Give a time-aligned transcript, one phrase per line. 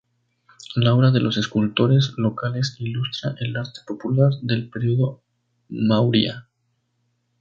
[0.77, 5.21] La obra de los escultores locales ilustra el arte popular del período
[5.69, 6.49] Maurya.